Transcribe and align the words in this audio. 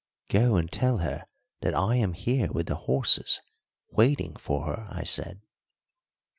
"Go 0.29 0.55
and 0.55 0.71
tell 0.71 0.97
her 0.97 1.25
that 1.59 1.75
I 1.75 1.97
am 1.97 2.13
here 2.13 2.51
with 2.51 2.65
the 2.65 2.73
horses 2.75 3.39
waiting 3.91 4.35
for 4.35 4.65
her," 4.65 4.87
I 4.89 5.03
said. 5.03 5.41